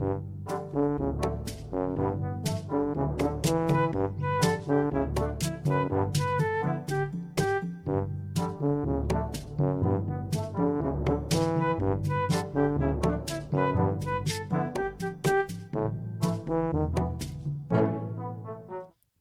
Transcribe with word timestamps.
Thank 0.00 0.22
you. 0.74 0.89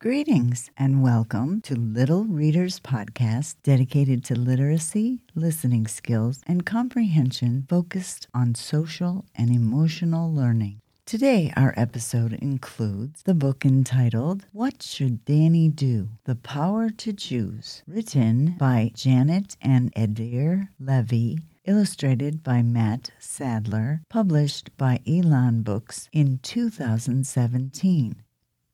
Greetings 0.10 0.71
and 0.76 1.04
welcome 1.04 1.62
to 1.62 1.76
Little 1.76 2.23
Readers 2.23 2.80
Podcast 2.80 3.58
dedicated 3.62 4.23
to 4.23 4.34
literacy, 4.34 5.20
listening 5.36 5.86
skills, 5.86 6.41
and 6.48 6.66
comprehension 6.66 7.68
focused 7.70 8.27
on 8.34 8.55
social 8.55 9.26
and 9.36 9.52
emotional 9.52 10.34
learning. 10.34 10.82
Today, 11.05 11.53
our 11.55 11.76
episode 11.77 12.34
includes 12.34 13.22
the 13.22 13.36
book 13.36 13.64
entitled 13.64 14.48
What 14.52 14.81
Should 14.81 15.26
Danny 15.26 15.70
Do? 15.70 16.09
The 16.23 16.34
Power 16.34 16.89
to 16.89 17.14
Choose, 17.14 17.84
written 17.86 18.55
by 18.58 18.91
Janet 18.95 19.58
and 19.62 19.94
Adair 19.95 20.72
Levy, 20.80 21.38
illustrated 21.66 22.41
by 22.41 22.64
Mat 22.64 23.12
Sadler, 23.20 24.02
published 24.09 24.76
by 24.76 25.02
Elon 25.08 25.62
Books 25.62 26.09
in 26.12 26.39
2017. 26.41 28.23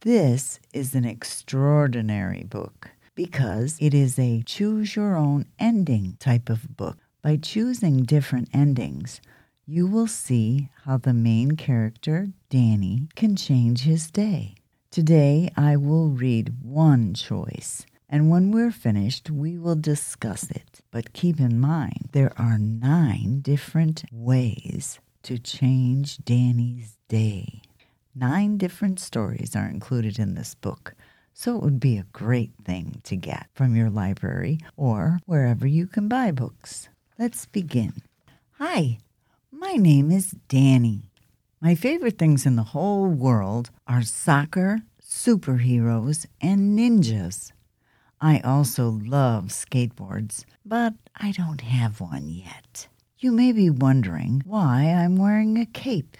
This 0.01 0.59
is 0.73 0.93
an 0.93 1.05
extraordinary 1.05 2.43
book 2.43 2.91
because 3.15 3.77
it 3.79 3.93
is 3.93 4.19
a 4.19 4.43
choose 4.45 4.95
your 4.95 5.15
own 5.15 5.45
ending 5.57 6.17
type 6.19 6.49
of 6.49 6.77
book. 6.77 6.97
By 7.23 7.37
choosing 7.37 8.03
different 8.03 8.49
endings, 8.53 9.19
you 9.65 9.87
will 9.87 10.05
see 10.05 10.69
how 10.83 10.97
the 10.97 11.13
main 11.13 11.55
character, 11.55 12.27
Danny, 12.49 13.07
can 13.15 13.35
change 13.35 13.81
his 13.81 14.11
day. 14.11 14.55
Today, 14.91 15.49
I 15.57 15.75
will 15.75 16.09
read 16.09 16.61
one 16.61 17.15
choice, 17.15 17.85
and 18.07 18.29
when 18.29 18.51
we're 18.51 18.71
finished, 18.71 19.31
we 19.31 19.57
will 19.57 19.75
discuss 19.75 20.51
it. 20.51 20.81
But 20.91 21.13
keep 21.13 21.39
in 21.39 21.59
mind, 21.59 22.09
there 22.11 22.31
are 22.37 22.59
nine 22.59 23.39
different 23.41 24.03
ways 24.11 24.99
to 25.23 25.39
change 25.39 26.19
Danny's 26.19 26.97
day. 27.09 27.63
Nine 28.17 28.57
different 28.57 29.01
stories 29.01 29.57
are 29.57 29.67
included 29.67 30.19
in 30.19 30.35
this 30.35 30.55
book, 30.55 30.95
so 31.33 31.57
it 31.57 31.61
would 31.61 31.81
be 31.81 31.97
a 31.97 32.07
great 32.13 32.53
thing 32.63 33.01
to 33.03 33.17
get 33.17 33.47
from 33.53 33.75
your 33.75 33.89
library 33.89 34.57
or 34.77 35.19
wherever 35.25 35.67
you 35.67 35.85
can 35.85 36.07
buy 36.07 36.31
books. 36.31 36.87
Let's 37.19 37.45
begin. 37.45 38.03
Hi, 38.53 38.99
my 39.51 39.73
name 39.73 40.11
is 40.11 40.31
Danny. 40.47 41.11
My 41.59 41.75
favorite 41.75 42.17
things 42.17 42.45
in 42.45 42.55
the 42.55 42.63
whole 42.63 43.09
world 43.09 43.69
are 43.85 44.01
soccer, 44.01 44.79
superheroes, 45.03 46.25
and 46.39 46.79
ninjas. 46.79 47.51
I 48.21 48.39
also 48.39 49.01
love 49.03 49.47
skateboards, 49.47 50.45
but 50.65 50.93
I 51.17 51.33
don't 51.33 51.59
have 51.59 51.99
one 51.99 52.29
yet. 52.29 52.87
You 53.19 53.33
may 53.33 53.51
be 53.51 53.69
wondering 53.69 54.41
why 54.45 54.83
I'm 54.83 55.17
wearing 55.17 55.57
a 55.57 55.65
cape. 55.65 56.15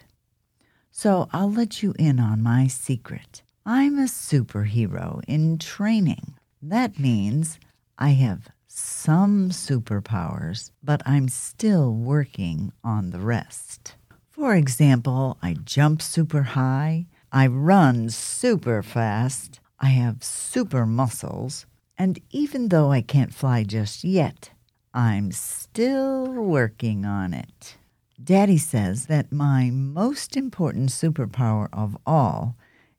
So 0.98 1.28
I'll 1.34 1.52
let 1.52 1.84
you 1.84 1.94
in 2.00 2.22
on 2.22 2.42
my 2.42 2.68
secret. 2.68 3.44
I'm 3.66 4.00
a 4.00 4.04
superhero 4.08 5.22
in 5.28 5.58
training. 5.58 6.36
That 6.62 6.98
means 6.98 7.60
I 7.98 8.12
have 8.12 8.48
some 8.66 9.50
superpowers, 9.50 10.72
but 10.82 11.02
I'm 11.06 11.28
still 11.28 11.94
working 11.94 12.72
on 12.82 13.10
the 13.10 13.20
rest. 13.20 13.96
For 14.30 14.56
example, 14.56 15.38
I 15.44 15.58
jump 15.66 16.02
super 16.02 16.44
high, 16.44 17.08
I 17.30 17.48
run 17.48 18.10
super 18.10 18.82
fast, 18.82 19.60
I 19.82 19.88
have 19.88 20.24
super 20.24 20.86
muscles, 20.86 21.66
and 21.98 22.22
even 22.32 22.70
though 22.70 22.94
I 22.94 23.02
can't 23.02 23.34
fly 23.34 23.64
just 23.64 24.06
yet, 24.06 24.52
I'm 24.94 25.34
still 25.34 26.32
working 26.32 27.04
on 27.04 27.34
it. 27.34 27.76
Daddy 28.24 28.58
says 28.58 29.08
that 29.08 29.32
my 29.32 29.70
most 29.70 30.38
important 30.38 30.90
superpower 30.90 31.68
of 31.74 31.98
all 32.06 32.56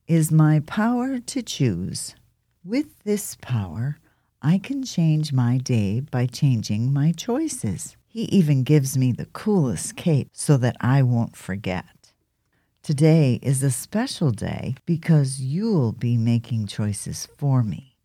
is 0.06 0.30
my 0.30 0.60
power 0.60 1.18
to 1.18 1.42
choose. 1.42 2.14
With 2.62 3.02
this 3.04 3.36
power, 3.40 3.98
I 4.42 4.58
can 4.58 4.84
change 4.84 5.32
my 5.32 5.56
day 5.56 6.00
by 6.00 6.26
changing 6.26 6.92
my 6.92 7.12
choices. 7.12 7.96
He 8.06 8.24
even 8.24 8.62
gives 8.62 8.98
me 8.98 9.10
the 9.10 9.24
coolest 9.26 9.96
cape 9.96 10.28
so 10.32 10.58
that 10.58 10.76
I 10.80 11.02
won't 11.02 11.34
forget. 11.34 12.12
Today 12.82 13.40
is 13.42 13.62
a 13.62 13.70
special 13.70 14.30
day 14.30 14.76
because 14.84 15.40
you'll 15.40 15.92
be 15.92 16.18
making 16.18 16.66
choices 16.66 17.26
for 17.38 17.62
me. 17.62 17.96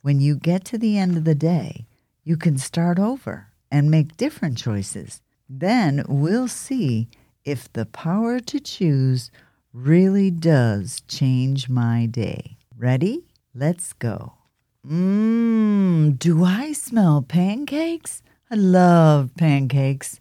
When 0.00 0.20
you 0.20 0.36
get 0.36 0.64
to 0.66 0.78
the 0.78 0.96
end 0.96 1.16
of 1.16 1.24
the 1.24 1.34
day, 1.34 1.86
you 2.22 2.36
can 2.36 2.56
start 2.56 3.00
over 3.00 3.48
and 3.70 3.90
make 3.90 4.16
different 4.16 4.56
choices 4.56 5.20
then 5.60 6.04
we'll 6.08 6.48
see 6.48 7.08
if 7.44 7.72
the 7.72 7.86
power 7.86 8.40
to 8.40 8.58
choose 8.60 9.30
really 9.72 10.30
does 10.30 11.02
change 11.08 11.68
my 11.68 12.06
day. 12.06 12.56
Ready? 12.76 13.24
Let's 13.54 13.92
go. 13.92 14.34
Mmm, 14.86 16.18
do 16.18 16.42
I 16.44 16.72
smell 16.72 17.22
pancakes? 17.22 18.22
I 18.50 18.54
love 18.54 19.30
pancakes. 19.36 20.20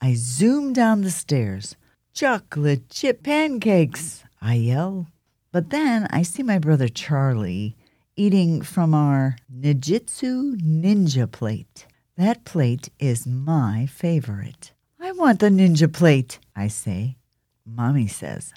I 0.00 0.14
zoom 0.14 0.72
down 0.72 1.00
the 1.00 1.10
stairs. 1.10 1.76
Chocolate 2.12 2.88
chip 2.88 3.22
pancakes, 3.22 4.24
I 4.40 4.54
yell. 4.54 5.08
But 5.52 5.70
then 5.70 6.06
I 6.10 6.22
see 6.22 6.42
my 6.42 6.58
brother 6.58 6.88
Charlie 6.88 7.76
eating 8.14 8.62
from 8.62 8.94
our 8.94 9.36
Nijitsu 9.52 10.60
Ninja 10.60 11.30
plate. 11.30 11.86
That 12.16 12.46
plate 12.46 12.88
is 12.98 13.26
my 13.26 13.84
favorite. 13.84 14.72
I 14.98 15.12
want 15.12 15.38
the 15.40 15.50
ninja 15.50 15.92
plate, 15.92 16.38
I 16.56 16.68
say. 16.68 17.18
Mommy 17.66 18.06
says, 18.06 18.54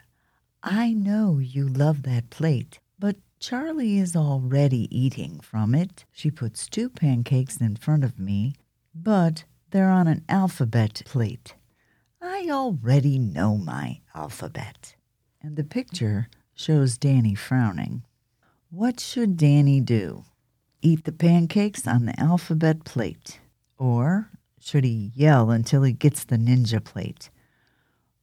I 0.63 0.93
know 0.93 1.39
you 1.39 1.67
love 1.67 2.03
that 2.03 2.29
plate, 2.29 2.79
but 2.97 3.17
Charlie 3.41 3.97
is 3.97 4.15
already 4.15 4.87
eating 4.97 5.41
from 5.41 5.75
it. 5.75 6.05
She 6.13 6.31
puts 6.31 6.69
two 6.69 6.89
pancakes 6.89 7.57
in 7.57 7.75
front 7.75 8.05
of 8.05 8.17
me, 8.17 8.55
but 8.95 9.43
they're 9.71 9.89
on 9.89 10.07
an 10.07 10.23
alphabet 10.29 11.01
plate. 11.03 11.55
I 12.21 12.47
already 12.49 13.19
know 13.19 13.57
my 13.57 13.99
alphabet. 14.15 14.95
And 15.41 15.57
the 15.57 15.65
picture 15.65 16.29
shows 16.55 16.97
Danny 16.97 17.35
frowning. 17.35 18.03
What 18.69 19.01
should 19.01 19.35
Danny 19.35 19.81
do? 19.81 20.23
Eat 20.81 21.03
the 21.03 21.11
pancakes 21.11 21.85
on 21.85 22.05
the 22.05 22.17
alphabet 22.17 22.85
plate 22.85 23.41
or 23.79 24.29
should 24.59 24.83
he 24.83 25.11
yell 25.15 25.49
until 25.49 25.81
he 25.81 25.93
gets 25.93 26.23
the 26.23 26.37
ninja 26.37 26.83
plate? 26.83 27.31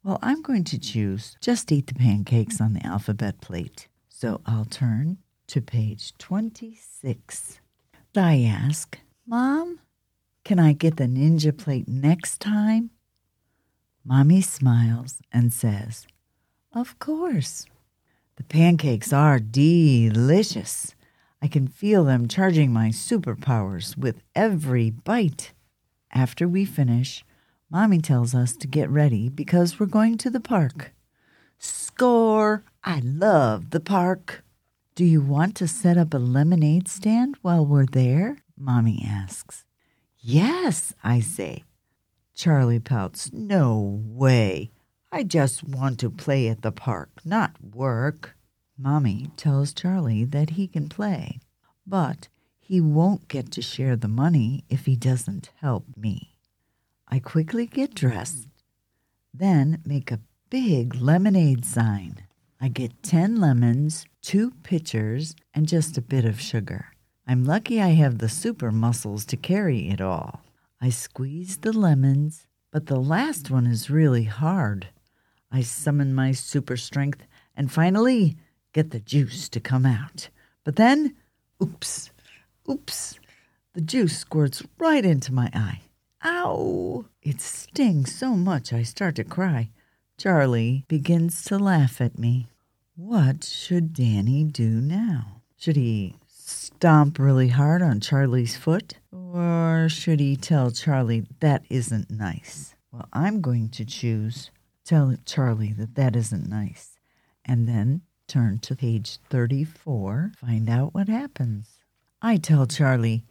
Well, 0.05 0.21
I'm 0.22 0.43
going 0.43 0.62
to 0.65 0.78
choose 0.78 1.37
just 1.41 1.72
eat 1.72 1.89
the 1.89 1.94
pancakes 1.94 2.61
on 2.61 2.75
the 2.75 2.87
alphabet 2.87 3.41
plate. 3.41 3.89
So 4.09 4.41
I'll 4.47 4.66
turn 4.66 5.19
to 5.49 5.61
page 5.61 6.16
26. 6.19 7.61
I 8.16 8.43
ask, 8.43 8.99
Mom, 9.27 9.81
can 10.45 10.59
I 10.59 10.72
get 10.72 10.97
the 10.97 11.05
ninja 11.05 11.56
plate 11.56 11.89
next 11.89 12.41
time? 12.41 12.91
Mommy 14.05 14.41
smiles 14.41 15.19
and 15.33 15.53
says, 15.53 16.06
Of 16.72 16.99
course. 16.99 17.66
The 18.37 18.45
pancakes 18.45 19.12
are 19.12 19.39
delicious. 19.39 20.95
I 21.47 21.49
can 21.49 21.69
feel 21.69 22.03
them 22.03 22.27
charging 22.27 22.73
my 22.73 22.89
superpowers 22.89 23.97
with 23.97 24.21
every 24.34 24.91
bite. 24.91 25.53
After 26.12 26.49
we 26.49 26.65
finish, 26.65 27.25
Mommy 27.71 28.01
tells 28.01 28.34
us 28.34 28.57
to 28.57 28.67
get 28.67 28.91
ready 28.91 29.29
because 29.29 29.79
we're 29.79 29.87
going 29.87 30.19
to 30.19 30.29
the 30.29 30.41
park. 30.41 30.93
Score! 31.57 32.65
I 32.83 33.01
love 33.04 33.71
the 33.71 33.78
park. 33.78 34.43
Do 34.97 35.04
you 35.04 35.21
want 35.21 35.54
to 35.59 35.69
set 35.69 35.97
up 35.97 36.13
a 36.13 36.19
lemonade 36.19 36.89
stand 36.89 37.37
while 37.43 37.65
we're 37.65 37.87
there? 37.87 38.39
Mommy 38.59 39.07
asks. 39.09 39.65
Yes, 40.19 40.95
I 41.04 41.21
say. 41.21 41.63
Charlie 42.34 42.81
pouts. 42.81 43.33
No 43.33 44.03
way. 44.04 44.72
I 45.13 45.22
just 45.22 45.63
want 45.63 46.01
to 46.01 46.10
play 46.10 46.48
at 46.48 46.63
the 46.63 46.72
park, 46.72 47.21
not 47.25 47.53
work. 47.63 48.35
Mommy 48.78 49.31
tells 49.37 49.73
Charlie 49.73 50.25
that 50.25 50.51
he 50.51 50.67
can 50.67 50.89
play, 50.89 51.41
but 51.87 52.28
he 52.59 52.81
won't 52.81 53.28
get 53.28 53.51
to 53.53 53.63
share 53.63 53.97
the 53.97 54.09
money 54.09 54.65
if 54.69 54.87
he 54.87 54.97
doesn't 54.97 55.51
help 55.61 55.84
me. 55.97 56.37
I 57.09 57.19
quickly 57.19 57.67
get 57.67 57.95
dressed, 57.95 58.49
then 59.33 59.81
make 59.87 60.11
a 60.11 60.21
big 60.51 60.95
lemonade 60.97 61.65
sign. 61.65 62.27
I 62.61 62.69
get 62.69 63.03
10 63.03 63.37
lemons, 63.37 64.07
two 64.23 64.51
pitchers, 64.63 65.34
and 65.55 65.69
just 65.69 65.97
a 65.97 66.03
bit 66.03 66.25
of 66.25 66.41
sugar. 66.41 66.87
I'm 67.27 67.45
lucky 67.45 67.81
I 67.81 67.89
have 67.89 68.19
the 68.19 68.29
super 68.29 68.71
muscles 68.71 69.25
to 69.27 69.37
carry 69.37 69.89
it 69.89 70.01
all. 70.01 70.43
I 70.81 70.91
squeeze 70.91 71.59
the 71.59 71.72
lemons, 71.72 72.47
but 72.71 72.87
the 72.87 73.01
last 73.01 73.51
one 73.51 73.67
is 73.67 73.91
really 73.91 74.25
hard. 74.25 74.89
I 75.51 75.63
summon 75.63 76.15
my 76.15 76.33
super 76.33 76.77
strength 76.77 77.27
and 77.57 77.72
finally 77.72 78.37
get 78.77 78.91
the 78.91 79.01
juice 79.01 79.49
to 79.49 79.59
come 79.59 79.87
out. 79.87 80.28
But 80.63 80.77
then, 80.77 81.17
oops, 81.63 82.11
oops, 82.71 83.19
the 83.73 83.81
juice 83.81 84.19
squirts 84.19 84.63
right 84.77 85.03
into 85.03 85.33
my 85.33 85.49
eye. 85.55 85.81
Ow! 86.23 87.07
It 87.23 87.41
stings 87.41 88.15
so 88.15 88.37
much 88.37 88.75
I 88.75 88.83
start 88.83 89.15
to 89.17 89.25
cry. 89.25 89.71
Charlie 90.19 90.84
begins 90.89 91.43
to 91.45 91.59
laugh 91.59 92.03
at 92.03 92.19
me. 92.19 92.49
What 92.97 93.45
should 93.45 93.95
Danny 93.95 94.45
do 94.45 94.69
now? 94.69 95.41
Should 95.57 95.77
he 95.77 96.17
stomp 96.29 97.19
really 97.19 97.49
hard 97.49 97.81
on 97.81 98.01
Charlie's 98.01 98.59
foot? 98.59 98.97
Or 99.11 99.89
should 99.89 100.21
he 100.21 100.37
tell 100.37 100.71
Charlie 100.71 101.25
that 101.41 101.65
isn't 101.71 102.11
nice? 102.11 102.75
Well, 102.93 103.09
I'm 103.11 103.41
going 103.41 103.71
to 103.71 103.87
choose 103.87 104.51
tell 104.84 105.17
Charlie 105.25 105.72
that 105.72 105.95
that 105.95 106.15
isn't 106.15 106.47
nice. 106.47 106.99
And 107.43 107.67
then 107.67 108.03
turn 108.27 108.59
to 108.61 108.77
page 108.77 109.19
34, 109.31 110.33
find 110.37 110.69
out 110.69 110.95
what 110.95 111.09
happens. 111.09 111.78
I 112.21 112.37
tell 112.37 112.67
Charlie, 112.67 113.25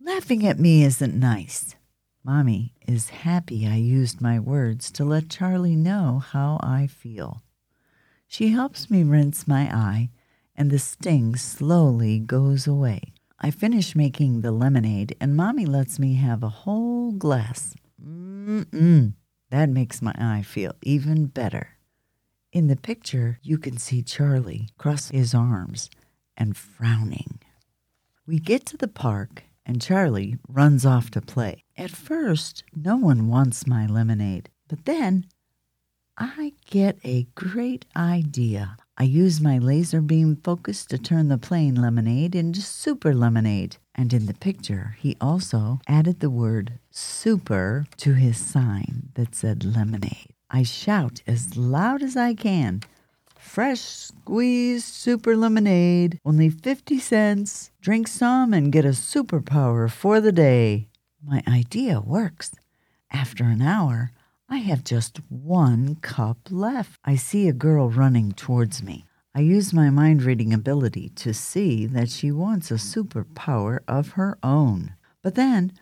laughing 0.00 0.46
at 0.46 0.58
me 0.58 0.82
isn't 0.84 1.14
nice. 1.14 1.76
Mommy 2.24 2.72
is 2.86 3.10
happy 3.10 3.66
I 3.66 3.76
used 3.76 4.20
my 4.20 4.40
words 4.40 4.90
to 4.92 5.04
let 5.04 5.28
Charlie 5.28 5.76
know 5.76 6.22
how 6.26 6.58
I 6.62 6.86
feel. 6.86 7.42
She 8.26 8.48
helps 8.48 8.90
me 8.90 9.04
rinse 9.04 9.46
my 9.46 9.72
eye, 9.74 10.10
and 10.56 10.70
the 10.70 10.78
sting 10.78 11.36
slowly 11.36 12.18
goes 12.18 12.66
away. 12.66 13.12
I 13.38 13.50
finish 13.50 13.94
making 13.94 14.40
the 14.40 14.52
lemonade, 14.52 15.16
and 15.20 15.36
Mommy 15.36 15.66
lets 15.66 15.98
me 15.98 16.14
have 16.14 16.42
a 16.42 16.48
whole 16.48 17.12
glass. 17.12 17.74
Mm-mm. 18.02 19.12
That 19.50 19.68
makes 19.68 20.00
my 20.00 20.14
eye 20.16 20.42
feel 20.42 20.72
even 20.82 21.26
better. 21.26 21.73
In 22.54 22.68
the 22.68 22.76
picture, 22.76 23.40
you 23.42 23.58
can 23.58 23.78
see 23.78 24.00
Charlie 24.00 24.68
cross 24.78 25.08
his 25.08 25.34
arms 25.34 25.90
and 26.36 26.56
frowning. 26.56 27.40
We 28.28 28.38
get 28.38 28.64
to 28.66 28.76
the 28.76 28.86
park, 28.86 29.42
and 29.66 29.82
Charlie 29.82 30.38
runs 30.48 30.86
off 30.86 31.10
to 31.10 31.20
play. 31.20 31.64
At 31.76 31.90
first, 31.90 32.62
no 32.72 32.96
one 32.96 33.26
wants 33.26 33.66
my 33.66 33.86
lemonade, 33.86 34.50
but 34.68 34.84
then 34.84 35.26
I 36.16 36.52
get 36.70 36.96
a 37.02 37.26
great 37.34 37.86
idea. 37.96 38.76
I 38.96 39.02
use 39.02 39.40
my 39.40 39.58
laser 39.58 40.00
beam 40.00 40.36
focus 40.36 40.86
to 40.86 40.96
turn 40.96 41.26
the 41.26 41.38
plain 41.38 41.74
lemonade 41.74 42.36
into 42.36 42.62
super 42.62 43.12
lemonade. 43.12 43.78
And 43.96 44.12
in 44.12 44.26
the 44.26 44.34
picture, 44.34 44.96
he 45.00 45.16
also 45.20 45.80
added 45.88 46.20
the 46.20 46.30
word 46.30 46.78
super 46.92 47.86
to 47.96 48.14
his 48.14 48.36
sign 48.36 49.10
that 49.14 49.34
said 49.34 49.64
lemonade. 49.64 50.33
I 50.54 50.62
shout 50.62 51.20
as 51.26 51.56
loud 51.56 52.00
as 52.00 52.16
I 52.16 52.32
can 52.34 52.80
fresh 53.36 53.80
squeezed 53.80 54.86
super 54.86 55.36
lemonade, 55.36 56.20
only 56.24 56.48
50 56.48 57.00
cents. 57.00 57.72
Drink 57.80 58.06
some 58.06 58.54
and 58.54 58.70
get 58.70 58.84
a 58.84 58.90
superpower 58.90 59.90
for 59.90 60.20
the 60.20 60.30
day. 60.30 60.86
My 61.20 61.42
idea 61.48 62.00
works. 62.00 62.52
After 63.10 63.42
an 63.42 63.62
hour, 63.62 64.12
I 64.48 64.58
have 64.58 64.84
just 64.84 65.18
one 65.28 65.96
cup 65.96 66.38
left. 66.50 67.00
I 67.04 67.16
see 67.16 67.48
a 67.48 67.52
girl 67.52 67.90
running 67.90 68.30
towards 68.30 68.80
me. 68.80 69.06
I 69.34 69.40
use 69.40 69.72
my 69.72 69.90
mind 69.90 70.22
reading 70.22 70.54
ability 70.54 71.08
to 71.16 71.34
see 71.34 71.84
that 71.86 72.10
she 72.10 72.30
wants 72.30 72.70
a 72.70 72.74
superpower 72.74 73.80
of 73.88 74.10
her 74.12 74.38
own. 74.40 74.94
But 75.20 75.34
then, 75.34 75.72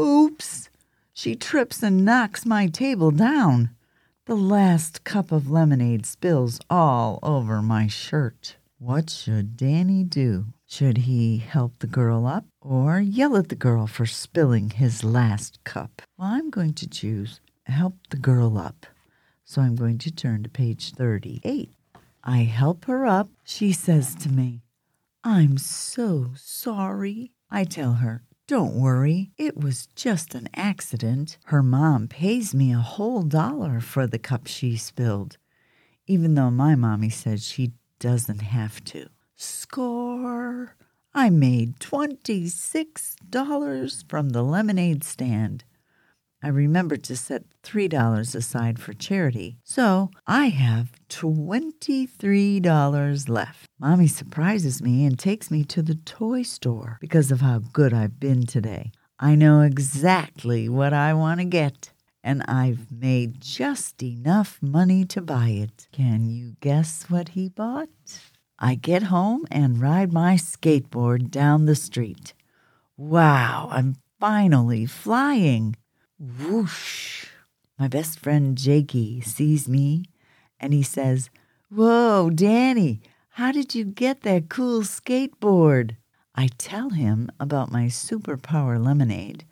oops, 0.00 0.70
she 1.12 1.34
trips 1.34 1.82
and 1.82 2.02
knocks 2.02 2.46
my 2.46 2.66
table 2.66 3.10
down. 3.10 3.70
The 4.26 4.36
last 4.36 5.02
cup 5.02 5.32
of 5.32 5.50
lemonade 5.50 6.06
spills 6.06 6.60
all 6.70 7.18
over 7.24 7.60
my 7.60 7.88
shirt. 7.88 8.54
What 8.78 9.10
should 9.10 9.56
Danny 9.56 10.04
do? 10.04 10.46
Should 10.64 10.98
he 10.98 11.38
help 11.38 11.80
the 11.80 11.88
girl 11.88 12.24
up 12.28 12.44
or 12.60 13.00
yell 13.00 13.36
at 13.36 13.48
the 13.48 13.56
girl 13.56 13.88
for 13.88 14.06
spilling 14.06 14.70
his 14.70 15.02
last 15.02 15.64
cup? 15.64 16.02
Well, 16.16 16.28
I'm 16.28 16.50
going 16.50 16.74
to 16.74 16.88
choose 16.88 17.40
help 17.66 17.94
the 18.10 18.16
girl 18.16 18.58
up. 18.58 18.86
So 19.44 19.60
I'm 19.60 19.74
going 19.74 19.98
to 19.98 20.12
turn 20.12 20.44
to 20.44 20.48
page 20.48 20.92
38. 20.92 21.72
I 22.22 22.38
help 22.44 22.84
her 22.84 23.04
up. 23.04 23.28
She 23.42 23.72
says 23.72 24.14
to 24.14 24.28
me, 24.28 24.62
I'm 25.24 25.58
so 25.58 26.30
sorry. 26.36 27.32
I 27.50 27.64
tell 27.64 27.94
her, 27.94 28.22
Don't 28.48 28.74
worry, 28.74 29.30
it 29.38 29.56
was 29.56 29.86
just 29.94 30.34
an 30.34 30.48
accident. 30.54 31.38
Her 31.44 31.62
mom 31.62 32.08
pays 32.08 32.52
me 32.54 32.72
a 32.72 32.78
whole 32.78 33.22
dollar 33.22 33.80
for 33.80 34.04
the 34.06 34.18
cup 34.18 34.48
she 34.48 34.76
spilled, 34.76 35.38
even 36.06 36.34
though 36.34 36.50
my 36.50 36.74
mommy 36.74 37.08
said 37.08 37.40
she 37.40 37.72
doesn't 38.00 38.42
have 38.42 38.82
to. 38.84 39.08
Score! 39.36 40.76
I 41.14 41.30
made 41.30 41.78
$26 41.78 44.08
from 44.08 44.30
the 44.30 44.42
lemonade 44.42 45.04
stand. 45.04 45.64
I 46.42 46.48
remembered 46.48 47.04
to 47.04 47.16
set 47.16 47.44
$3 47.62 48.34
aside 48.34 48.80
for 48.80 48.92
charity, 48.92 49.58
so 49.62 50.10
I 50.26 50.48
have 50.48 50.90
$23 51.08 53.28
left. 53.28 53.70
Mommy 53.78 54.08
surprises 54.08 54.82
me 54.82 55.06
and 55.06 55.16
takes 55.16 55.48
me 55.50 55.62
to 55.64 55.82
the 55.82 55.94
toy 55.94 56.42
store 56.42 56.98
because 57.00 57.30
of 57.30 57.42
how 57.42 57.60
good 57.60 57.94
I've 57.94 58.18
been 58.18 58.46
today. 58.46 58.90
I 59.20 59.36
know 59.36 59.60
exactly 59.60 60.68
what 60.68 60.92
I 60.92 61.14
want 61.14 61.38
to 61.38 61.44
get, 61.44 61.92
and 62.24 62.42
I've 62.48 62.90
made 62.90 63.40
just 63.40 64.02
enough 64.02 64.58
money 64.60 65.04
to 65.04 65.20
buy 65.20 65.50
it. 65.50 65.86
Can 65.92 66.28
you 66.28 66.56
guess 66.60 67.04
what 67.08 67.28
he 67.30 67.48
bought? 67.48 67.88
I 68.58 68.74
get 68.74 69.04
home 69.04 69.46
and 69.50 69.80
ride 69.80 70.12
my 70.12 70.34
skateboard 70.34 71.30
down 71.30 71.66
the 71.66 71.76
street. 71.76 72.34
Wow, 72.96 73.68
I'm 73.70 73.94
finally 74.18 74.86
flying. 74.86 75.76
Whoosh! 76.22 77.26
My 77.76 77.88
best 77.88 78.20
friend 78.20 78.56
Jakey 78.56 79.20
sees 79.22 79.68
me 79.68 80.04
and 80.60 80.72
he 80.72 80.84
says, 80.84 81.30
Whoa, 81.68 82.30
Danny, 82.30 83.00
how 83.30 83.50
did 83.50 83.74
you 83.74 83.84
get 83.84 84.20
that 84.20 84.48
cool 84.48 84.82
skateboard? 84.82 85.96
I 86.36 86.48
tell 86.58 86.90
him 86.90 87.28
about 87.40 87.72
my 87.72 87.86
superpower 87.86 88.80
lemonade 88.80 89.44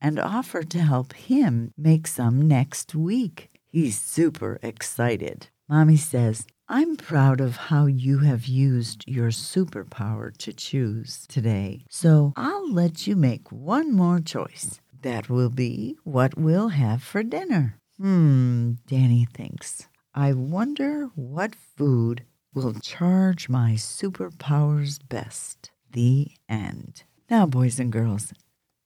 and 0.00 0.18
offer 0.18 0.64
to 0.64 0.80
help 0.80 1.12
him 1.12 1.72
make 1.78 2.08
some 2.08 2.48
next 2.48 2.92
week. 2.92 3.48
He's 3.68 4.00
super 4.00 4.58
excited. 4.64 5.46
Mommy 5.68 5.96
says, 5.96 6.44
I'm 6.68 6.96
proud 6.96 7.40
of 7.40 7.56
how 7.56 7.86
you 7.86 8.18
have 8.18 8.46
used 8.46 9.04
your 9.06 9.28
superpower 9.28 10.36
to 10.38 10.52
choose 10.52 11.24
today, 11.28 11.84
so 11.88 12.32
I'll 12.34 12.72
let 12.72 13.06
you 13.06 13.14
make 13.14 13.52
one 13.52 13.92
more 13.92 14.18
choice. 14.18 14.80
That 15.02 15.30
will 15.30 15.50
be 15.50 15.96
what 16.04 16.36
we'll 16.36 16.68
have 16.68 17.02
for 17.02 17.22
dinner. 17.22 17.78
Hmm, 17.98 18.72
Danny 18.86 19.26
thinks. 19.32 19.88
I 20.14 20.32
wonder 20.32 21.10
what 21.14 21.54
food 21.54 22.24
will 22.52 22.74
charge 22.74 23.48
my 23.48 23.72
superpowers 23.72 24.98
best. 25.08 25.70
The 25.92 26.32
end. 26.48 27.04
Now, 27.30 27.46
boys 27.46 27.78
and 27.80 27.90
girls, 27.90 28.32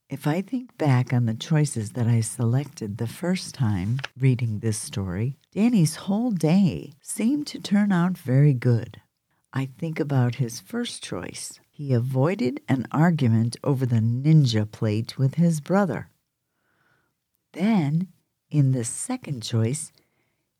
if 0.09 0.27
I 0.27 0.43
think 0.43 0.77
back 0.79 1.13
on 1.13 1.27
the 1.27 1.35
choices 1.35 1.91
that 1.93 2.07
I 2.07 2.21
selected 2.21 2.99
the 2.99 3.07
first 3.07 3.55
time 3.55 3.99
reading 4.19 4.59
this 4.59 4.79
story, 4.79 5.37
Danny's 5.53 5.97
whole 5.97 6.31
day 6.31 6.93
seemed 7.01 7.47
to 7.49 7.59
turn 7.61 7.91
out 7.91 8.17
very 8.19 8.55
good. 8.55 9.01
I 9.57 9.67
think 9.79 10.01
about 10.01 10.35
his 10.35 10.59
first 10.59 11.01
choice 11.01 11.61
he 11.71 11.93
avoided 11.93 12.61
an 12.69 12.87
argument 12.91 13.57
over 13.63 13.87
the 13.87 14.01
ninja 14.01 14.69
plate 14.69 15.17
with 15.17 15.35
his 15.35 15.61
brother. 15.61 16.11
Then, 17.53 18.09
in 18.51 18.73
the 18.73 18.85
second 18.85 19.45
choice, 19.45 19.93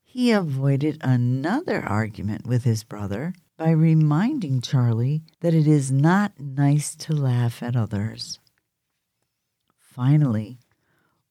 he 0.01 0.31
avoided 0.31 0.97
another 1.01 1.83
argument 1.83 2.47
with 2.47 2.63
his 2.63 2.85
brother 2.85 3.33
by 3.57 3.71
reminding 3.71 4.61
Charlie 4.61 5.23
that 5.41 5.53
it 5.53 5.67
is 5.67 5.91
not 5.91 6.39
nice 6.39 6.95
to 6.95 7.13
laugh 7.13 7.61
at 7.61 7.75
others. 7.75 8.39
Finally, 9.77 10.57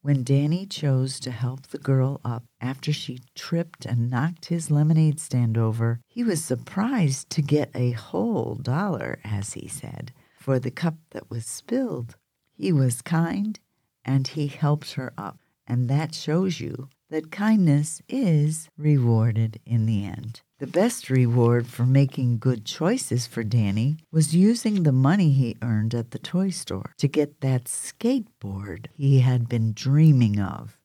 when 0.04 0.22
Danny 0.22 0.66
chose 0.66 1.18
to 1.18 1.30
help 1.30 1.68
the 1.68 1.78
girl 1.78 2.20
up 2.26 2.44
after 2.60 2.92
she 2.92 3.20
tripped 3.34 3.86
and 3.86 4.10
knocked 4.10 4.44
his 4.44 4.70
lemonade 4.70 5.18
stand 5.18 5.56
over, 5.56 5.98
he 6.06 6.22
was 6.22 6.44
surprised 6.44 7.30
to 7.30 7.40
get 7.40 7.70
a 7.74 7.92
whole 7.92 8.54
dollar, 8.56 9.18
as 9.24 9.54
he 9.54 9.66
said, 9.66 10.12
for 10.38 10.58
the 10.58 10.70
cup 10.70 10.96
that 11.12 11.30
was 11.30 11.46
spilled. 11.46 12.16
He 12.52 12.70
was 12.70 13.00
kind 13.00 13.58
and 14.04 14.28
he 14.28 14.48
helped 14.48 14.92
her 14.92 15.14
up, 15.16 15.38
and 15.66 15.88
that 15.88 16.14
shows 16.14 16.60
you 16.60 16.90
that 17.14 17.30
kindness 17.30 18.02
is 18.08 18.68
rewarded 18.76 19.60
in 19.64 19.86
the 19.86 20.04
end. 20.04 20.40
The 20.58 20.66
best 20.66 21.08
reward 21.08 21.68
for 21.68 21.86
making 21.86 22.38
good 22.38 22.64
choices 22.64 23.24
for 23.24 23.44
Danny 23.44 23.98
was 24.10 24.34
using 24.34 24.82
the 24.82 24.90
money 24.90 25.30
he 25.30 25.56
earned 25.62 25.94
at 25.94 26.10
the 26.10 26.18
toy 26.18 26.50
store 26.50 26.92
to 26.98 27.06
get 27.06 27.40
that 27.40 27.66
skateboard 27.66 28.86
he 28.96 29.20
had 29.20 29.48
been 29.48 29.74
dreaming 29.74 30.40
of. 30.40 30.76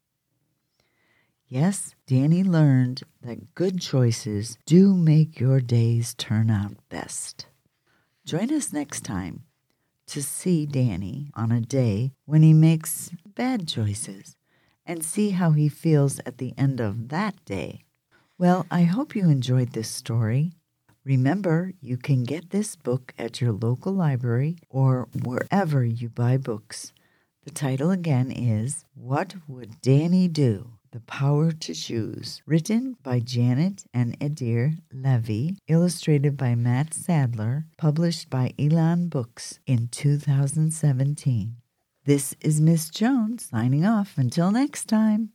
Yes, 1.48 1.96
Danny 2.06 2.44
learned 2.44 3.02
that 3.24 3.56
good 3.56 3.82
choices 3.82 4.60
do 4.68 4.96
make 4.96 5.40
your 5.40 5.60
days 5.60 6.14
turn 6.14 6.52
out 6.52 6.76
best. 6.90 7.48
Join 8.24 8.54
us 8.54 8.72
next 8.72 9.02
time 9.02 9.46
to 10.06 10.22
see 10.22 10.68
Danny 10.68 11.32
on 11.34 11.52
a 11.52 11.60
day 11.60 12.12
when 12.26 12.44
he 12.44 12.54
makes 12.54 13.10
bad 13.34 13.68
choices 13.68 14.36
and 14.90 15.06
see 15.06 15.30
how 15.30 15.52
he 15.52 15.70
feels 15.70 16.20
at 16.26 16.40
the 16.40 16.52
end 16.58 16.80
of 16.80 17.10
that 17.10 17.36
day. 17.46 17.84
Well, 18.40 18.66
I 18.72 18.84
hope 18.86 19.16
you 19.16 19.30
enjoyed 19.30 19.74
this 19.74 19.88
story. 19.88 20.54
Remember, 21.04 21.74
you 21.80 21.96
can 21.96 22.24
get 22.24 22.50
this 22.50 22.76
book 22.76 23.14
at 23.16 23.40
your 23.40 23.52
local 23.52 23.94
library 23.94 24.58
or 24.68 25.08
wherever 25.24 25.86
you 25.86 26.10
buy 26.10 26.38
books. 26.38 26.92
The 27.44 27.52
title 27.52 27.92
again 27.92 28.32
is 28.32 28.84
What 28.96 29.36
Would 29.48 29.80
Danny 29.82 30.28
Do? 30.28 30.72
The 30.92 31.02
Power 31.02 31.52
to 31.52 31.74
Choose, 31.76 32.42
written 32.48 32.98
by 33.04 33.20
Janet 33.20 33.84
and 33.94 34.18
Adair 34.20 34.74
Levy, 34.92 35.60
illustrated 35.68 36.36
by 36.36 36.56
Mat 36.56 36.96
Sadler, 36.96 37.68
published 37.78 38.32
by 38.32 38.54
Elon 38.58 39.08
Books 39.08 39.60
in 39.68 39.90
2017. 39.90 41.58
This 42.10 42.34
is 42.42 42.60
Miss 42.60 42.90
Jones 42.90 43.46
signing 43.52 43.86
off. 43.86 44.18
Until 44.18 44.50
next 44.50 44.86
time. 44.86 45.30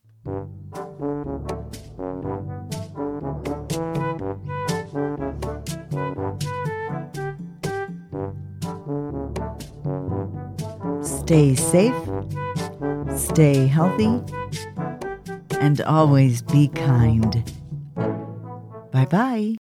Stay 11.01 11.55
safe, 11.55 11.95
stay 13.17 13.69
healthy, 13.69 14.21
and 15.61 15.81
always 15.83 16.43
be 16.43 16.67
kind. 16.67 17.53
Bye 18.91 19.07
bye. 19.07 19.53